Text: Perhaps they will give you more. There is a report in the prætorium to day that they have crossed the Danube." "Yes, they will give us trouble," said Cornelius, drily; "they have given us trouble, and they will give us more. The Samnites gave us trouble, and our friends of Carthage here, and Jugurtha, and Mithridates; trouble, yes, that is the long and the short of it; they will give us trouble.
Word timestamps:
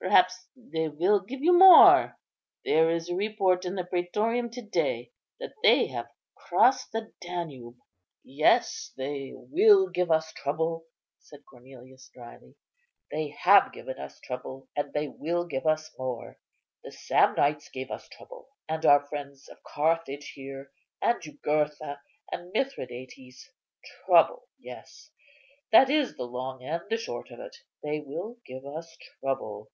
Perhaps 0.00 0.46
they 0.56 0.88
will 0.88 1.20
give 1.20 1.42
you 1.42 1.52
more. 1.58 2.16
There 2.64 2.88
is 2.88 3.10
a 3.10 3.14
report 3.16 3.66
in 3.66 3.74
the 3.74 3.82
prætorium 3.84 4.50
to 4.52 4.62
day 4.62 5.10
that 5.38 5.52
they 5.62 5.88
have 5.88 6.08
crossed 6.34 6.92
the 6.92 7.12
Danube." 7.20 7.76
"Yes, 8.24 8.90
they 8.96 9.32
will 9.34 9.88
give 9.90 10.10
us 10.10 10.32
trouble," 10.32 10.86
said 11.18 11.44
Cornelius, 11.44 12.08
drily; 12.14 12.54
"they 13.10 13.30
have 13.40 13.70
given 13.72 13.98
us 13.98 14.18
trouble, 14.20 14.68
and 14.74 14.94
they 14.94 15.08
will 15.08 15.44
give 15.44 15.66
us 15.66 15.90
more. 15.98 16.38
The 16.84 16.90
Samnites 16.92 17.68
gave 17.68 17.90
us 17.90 18.08
trouble, 18.08 18.48
and 18.66 18.86
our 18.86 19.04
friends 19.08 19.46
of 19.48 19.62
Carthage 19.62 20.30
here, 20.30 20.70
and 21.02 21.20
Jugurtha, 21.20 22.00
and 22.32 22.50
Mithridates; 22.52 23.50
trouble, 24.06 24.46
yes, 24.58 25.10
that 25.70 25.90
is 25.90 26.14
the 26.16 26.24
long 26.24 26.62
and 26.64 26.82
the 26.88 26.96
short 26.96 27.30
of 27.30 27.40
it; 27.40 27.56
they 27.82 28.00
will 28.00 28.38
give 28.46 28.64
us 28.64 28.96
trouble. 29.20 29.70